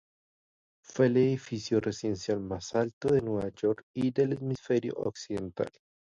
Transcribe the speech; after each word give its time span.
Fue 0.83 1.05
el 1.05 1.17
edificio 1.17 1.79
residencial 1.79 2.39
más 2.39 2.73
alto 2.73 3.09
de 3.13 3.21
Nueva 3.21 3.49
York 3.49 3.83
y 3.93 4.09
del 4.09 4.33
hemisferio 4.33 4.93
occidental. 4.95 5.69